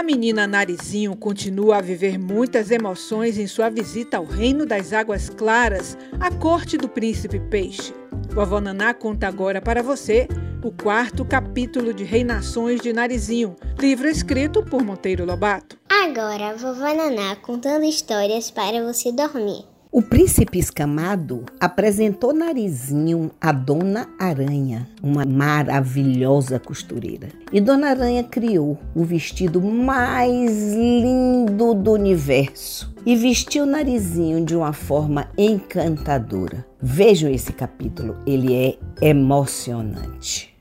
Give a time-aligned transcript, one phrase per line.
[0.00, 5.28] A menina Narizinho continua a viver muitas emoções em sua visita ao reino das águas
[5.28, 7.92] claras, a corte do príncipe peixe.
[8.30, 10.26] Vovó Naná conta agora para você
[10.64, 15.76] o quarto capítulo de Reinações de Narizinho, livro escrito por Monteiro Lobato.
[15.90, 19.66] Agora, vovó Naná contando histórias para você dormir.
[19.92, 27.28] O príncipe escamado apresentou Narizinho a Dona Aranha, uma maravilhosa costureira.
[27.52, 34.72] E Dona Aranha criou o vestido mais lindo do universo e vestiu Narizinho de uma
[34.72, 36.64] forma encantadora.
[36.80, 40.54] Vejam esse capítulo, ele é emocionante.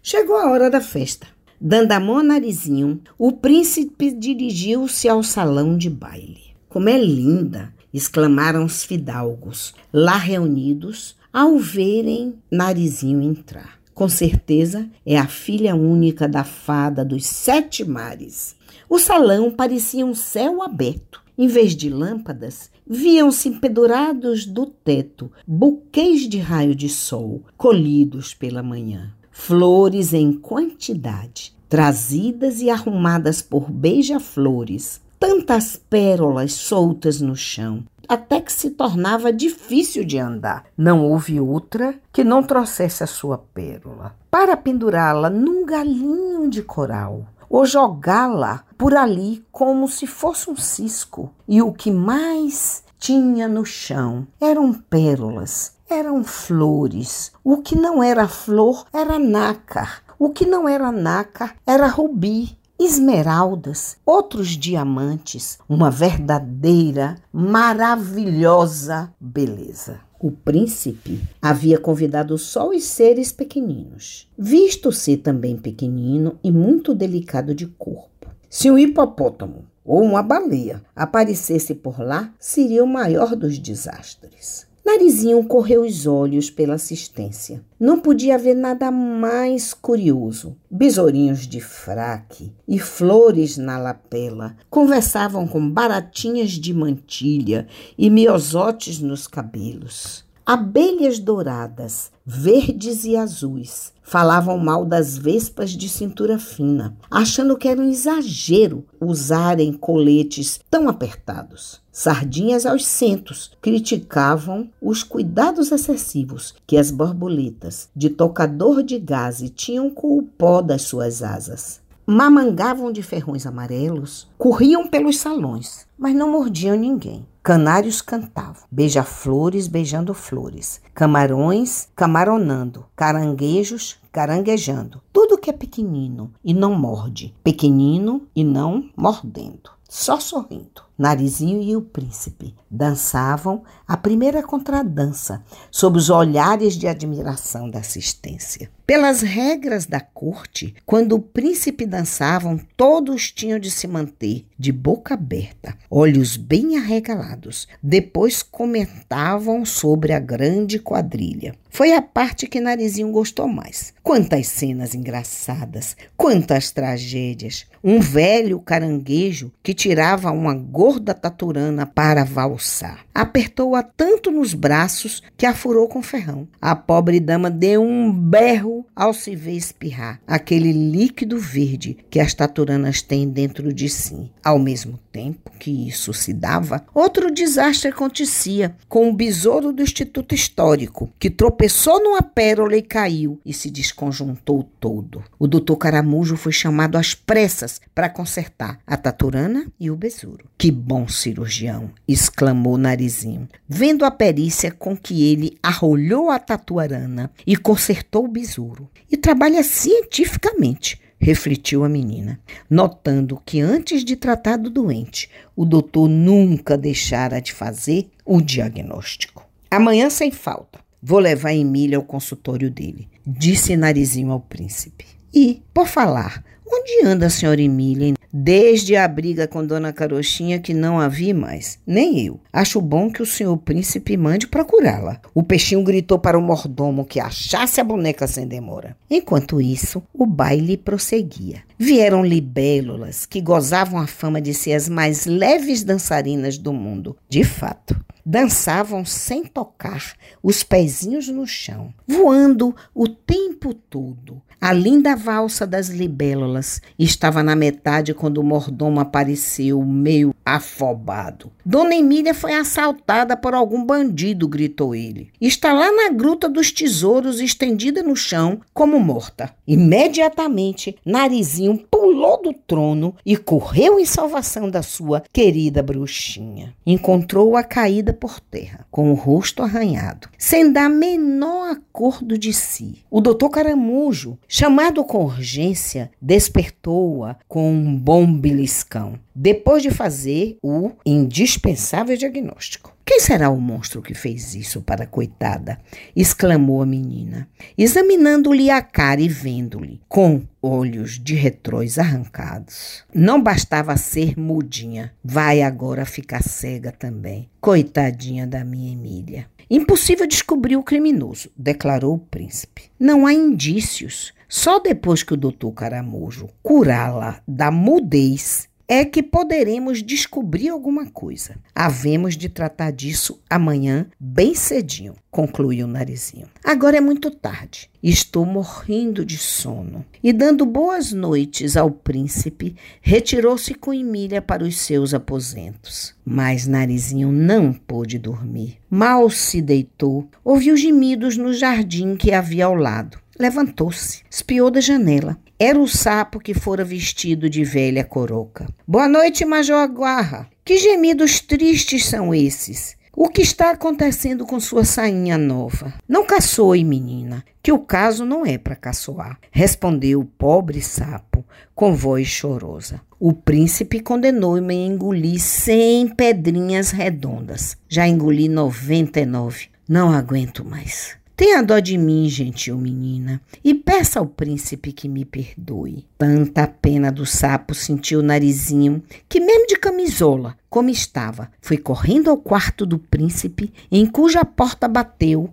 [0.00, 1.26] Chegou a hora da festa.
[1.60, 6.54] Dando a mão a Narizinho, o príncipe dirigiu-se ao salão de baile.
[6.68, 7.74] Como é linda!
[7.96, 13.78] Exclamaram os fidalgos, lá reunidos, ao verem Narizinho entrar.
[13.94, 18.54] Com certeza é a filha única da fada dos sete mares.
[18.88, 21.24] O salão parecia um céu aberto.
[21.38, 28.62] Em vez de lâmpadas, viam-se pendurados do teto buquês de raio de sol, colhidos pela
[28.62, 29.14] manhã.
[29.30, 38.52] Flores em quantidade, trazidas e arrumadas por beija-flores, tantas pérolas soltas no chão, até que
[38.52, 40.64] se tornava difícil de andar.
[40.76, 47.26] Não houve outra que não trouxesse a sua pérola para pendurá-la num galinho de coral
[47.48, 51.32] ou jogá-la por ali como se fosse um cisco.
[51.48, 57.32] E o que mais tinha no chão eram pérolas, eram flores.
[57.42, 60.02] O que não era flor era nácar.
[60.18, 70.00] O que não era nácar era rubi esmeraldas, outros diamantes, uma verdadeira, maravilhosa beleza.
[70.18, 77.54] O príncipe havia convidado só os seres pequeninos, visto ser também pequenino e muito delicado
[77.54, 78.30] de corpo.
[78.48, 84.65] Se um hipopótamo ou uma baleia aparecesse por lá, seria o maior dos desastres.
[84.86, 87.60] Narizinho correu os olhos pela assistência.
[87.78, 90.56] Não podia haver nada mais curioso.
[90.70, 97.66] Besourinhos de fraque e flores na lapela conversavam com baratinhas de mantilha
[97.98, 100.24] e miosotes nos cabelos.
[100.46, 107.80] Abelhas douradas, verdes e azuis falavam mal das vespas de cintura fina, achando que era
[107.80, 111.80] um exagero usarem coletes tão apertados.
[111.92, 119.88] Sardinhas aos centos criticavam os cuidados excessivos que as borboletas de tocador de gás tinham
[119.88, 126.30] com o pó das suas asas mamangavam de ferrões amarelos, corriam pelos salões, mas não
[126.30, 127.26] mordiam ninguém.
[127.42, 135.02] Canários cantavam, beija-flores beijando flores, camarões camaronando, caranguejos caranguejando.
[135.12, 140.82] Tudo que é pequenino e não morde, pequenino e não mordendo, só sorrindo.
[140.98, 148.70] Narizinho e o príncipe dançavam a primeira contradança sob os olhares de admiração da assistência.
[148.86, 155.14] Pelas regras da corte, quando o príncipe dançavam, todos tinham de se manter de boca
[155.14, 157.66] aberta, olhos bem arregalados.
[157.82, 161.56] Depois comentavam sobre a grande quadrilha.
[161.68, 163.92] Foi a parte que Narizinho gostou mais.
[164.02, 167.66] Quantas cenas engraçadas, quantas tragédias.
[167.84, 173.04] Um velho caranguejo que tirava uma gorda taturana para valsar.
[173.14, 176.48] Apertou-a tanto nos braços que a furou com ferrão.
[176.58, 182.34] A pobre dama deu um berro ao se ver espirrar aquele líquido verde que as
[182.34, 184.30] taturanas têm dentro de si.
[184.42, 190.34] Ao mesmo tempo que isso se dava, outro desastre acontecia com o besouro do Instituto
[190.34, 195.24] Histórico, que tropeçou numa pérola e caiu e se desconjuntou todo.
[195.38, 200.46] O doutor Caramujo foi chamado às pressas para consertar a taturana e o besouro.
[200.58, 201.90] Que bom cirurgião!
[202.06, 208.65] exclamou Narizinho, vendo a perícia com que ele arrolhou a tatuarana e consertou o besouro.
[209.10, 216.08] E trabalha cientificamente, refletiu a menina, notando que antes de tratar do doente, o doutor
[216.08, 219.46] nunca deixara de fazer o diagnóstico.
[219.70, 225.04] Amanhã, sem falta, vou levar Emília ao consultório dele, disse Narizinho ao príncipe.
[225.34, 230.74] E, por falar, onde anda a senhora Emília Desde a briga com Dona Carochinha que
[230.74, 232.38] não a vi mais, nem eu.
[232.52, 235.18] Acho bom que o senhor príncipe mande procurá-la.
[235.34, 238.94] O peixinho gritou para o mordomo que achasse a boneca sem demora.
[239.08, 241.62] Enquanto isso, o baile prosseguia.
[241.78, 247.16] Vieram libélulas que gozavam a fama de ser as mais leves dançarinas do mundo.
[247.30, 254.42] De fato, dançavam sem tocar os pezinhos no chão, voando o tempo todo.
[254.60, 261.52] A linda valsa das libélulas estava na metade quando o mordomo apareceu, meio afobado.
[261.64, 265.30] Dona Emília foi assaltada por algum bandido, gritou ele.
[265.40, 269.54] Está lá na gruta dos tesouros, estendida no chão, como morta.
[269.64, 276.74] Imediatamente, Narizinho pulou do trono e correu em salvação da sua querida bruxinha.
[276.84, 283.04] Encontrou-a caída por terra, com o rosto arranhado, sem dar menor acordo de si.
[283.08, 290.92] O doutor Caramujo Chamado com urgência, despertou-a com um bom beliscão, depois de fazer o
[291.04, 292.94] indispensável diagnóstico.
[293.04, 295.76] Quem será o monstro que fez isso para a coitada?
[296.14, 303.02] exclamou a menina, examinando-lhe a cara e vendo-lhe, com olhos de retróis arrancados.
[303.12, 307.50] Não bastava ser mudinha, vai agora ficar cega também.
[307.60, 309.48] Coitadinha da minha Emília.
[309.68, 312.84] Impossível descobrir o criminoso, declarou o príncipe.
[312.98, 314.32] Não há indícios.
[314.48, 321.56] Só depois que o doutor Caramujo curá-la da mudez é que poderemos descobrir alguma coisa.
[321.74, 326.46] Havemos de tratar disso amanhã, bem cedinho, concluiu o narizinho.
[326.64, 327.90] Agora é muito tarde.
[328.02, 330.04] Estou morrendo de sono.
[330.22, 336.14] E dando boas noites ao príncipe, retirou-se com Emília para os seus aposentos.
[336.24, 338.78] Mas Narizinho não pôde dormir.
[338.88, 343.18] Mal se deitou, ouviu gemidos no jardim que havia ao lado.
[343.38, 345.36] Levantou-se, espiou da janela.
[345.58, 348.68] Era o sapo que fora vestido de velha coroca.
[348.86, 350.50] Boa noite, Major Aguarra.
[350.62, 352.94] Que gemidos tristes são esses?
[353.16, 355.94] O que está acontecendo com sua sainha nova?
[356.06, 361.42] Não caçoe, menina, que o caso não é para caçoar, respondeu o pobre sapo
[361.74, 363.00] com voz chorosa.
[363.18, 367.78] O príncipe condenou-me a engolir cem pedrinhas redondas.
[367.88, 369.68] Já engoli noventa e nove.
[369.88, 371.16] Não aguento mais.
[371.36, 376.06] Tenha dó de mim, gentil menina, e peça ao príncipe que me perdoe.
[376.16, 382.30] Tanta pena do sapo sentiu o narizinho, que mesmo de camisola, como estava, foi correndo
[382.30, 385.50] ao quarto do príncipe, em cuja porta bateu.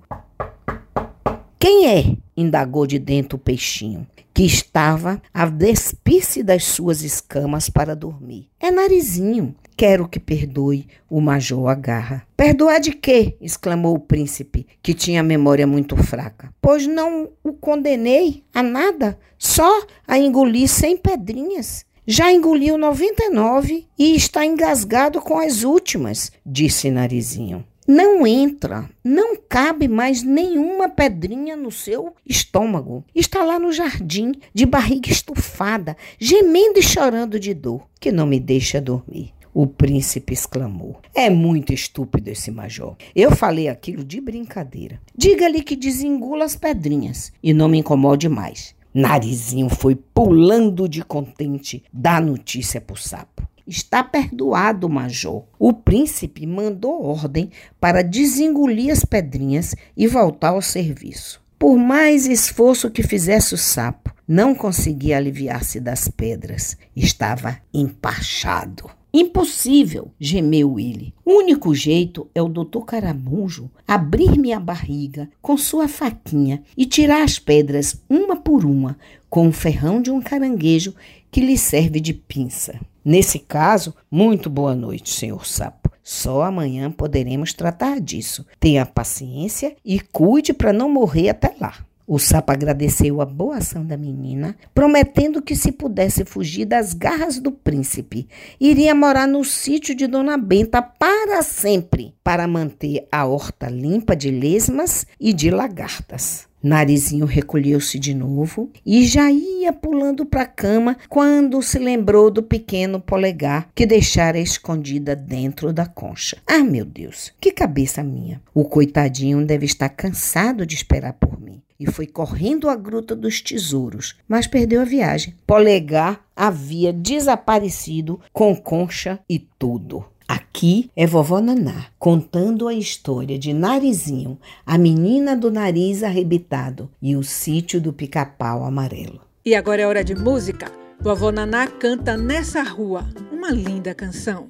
[1.60, 2.16] Quem é?
[2.36, 8.48] indagou de dentro o peixinho, que estava a despir-se das suas escamas para dormir.
[8.58, 9.54] É narizinho.
[9.76, 12.26] Quero que perdoe o major Agarra.
[12.38, 13.36] Perdoar de quê?
[13.42, 16.54] exclamou o príncipe, que tinha memória muito fraca.
[16.62, 21.86] Pois não o condenei a nada, só a engolir cem pedrinhas.
[22.06, 27.66] Já engoliu 99 e está engasgado com as últimas, disse Narizinho.
[27.88, 33.04] Não entra, não cabe mais nenhuma pedrinha no seu estômago.
[33.14, 38.40] Está lá no jardim, de barriga estufada, gemendo e chorando de dor, que não me
[38.40, 39.34] deixa dormir.
[39.54, 41.00] O príncipe exclamou.
[41.14, 42.96] É muito estúpido esse major.
[43.16, 45.00] Eu falei aquilo de brincadeira.
[45.16, 48.74] Diga-lhe que desengula as pedrinhas e não me incomode mais.
[48.92, 53.48] Narizinho foi pulando de contente dar notícia pro sapo.
[53.66, 55.46] Está perdoado, major.
[55.58, 61.42] O príncipe mandou ordem para desengolir as pedrinhas e voltar ao serviço.
[61.58, 66.76] Por mais esforço que fizesse o sapo, não conseguia aliviar-se das pedras.
[66.96, 68.90] Estava empachado.
[69.16, 71.14] Impossível, gemeu ele.
[71.24, 77.22] O único jeito é o doutor Caramujo abrir-me a barriga com sua faquinha e tirar
[77.22, 78.98] as pedras uma por uma
[79.30, 80.96] com o ferrão de um caranguejo
[81.30, 82.80] que lhe serve de pinça.
[83.06, 85.92] Nesse caso, muito boa noite, senhor sapo.
[86.02, 88.46] Só amanhã poderemos tratar disso.
[88.60, 91.86] Tenha paciência e cuide para não morrer até lá.
[92.06, 97.40] O sapo agradeceu a boa ação da menina, prometendo que, se pudesse fugir das garras
[97.40, 98.28] do príncipe,
[98.60, 104.30] iria morar no sítio de Dona Benta para sempre, para manter a horta limpa de
[104.30, 106.46] lesmas e de lagartas.
[106.62, 112.42] Narizinho recolheu-se de novo e já ia pulando para a cama quando se lembrou do
[112.42, 116.38] pequeno polegar que deixara escondida dentro da concha.
[116.48, 118.42] Ah, meu Deus, que cabeça minha!
[118.54, 123.42] O coitadinho deve estar cansado de esperar por mim e foi correndo à Gruta dos
[123.42, 125.36] Tesouros, mas perdeu a viagem.
[125.46, 130.06] Polegar havia desaparecido com concha e tudo.
[130.26, 137.18] Aqui é vovó Naná contando a história de Narizinho, a menina do nariz arrebitado e
[137.18, 139.20] o sítio do pica-pau amarelo.
[139.46, 140.72] E agora é hora de música.
[141.02, 144.48] Vovó Naná canta Nessa Rua, uma linda canção.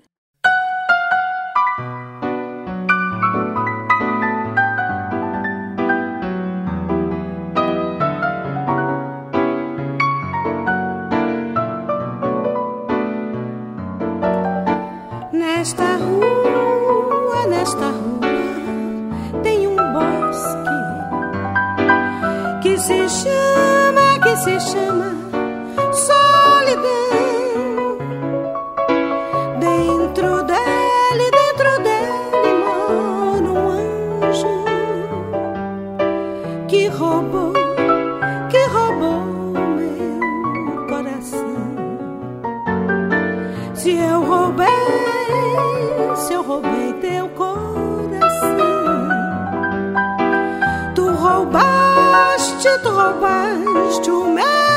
[51.34, 54.73] roubaste, tu roubaste o meu.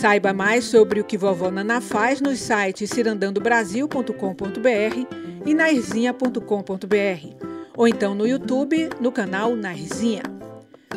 [0.00, 8.14] Saiba mais sobre o que vovó Naná faz nos sites cirandandobrasil.com.br e nairzinha.com.br ou então
[8.14, 10.22] no YouTube, no canal Nairzinha.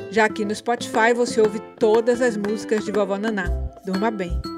[0.10, 3.50] Já aqui no Spotify você ouve todas as músicas de vovó Naná.
[3.86, 4.53] Durma bem.